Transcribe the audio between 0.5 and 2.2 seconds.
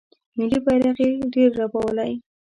بیرغ یې ډیر رپولی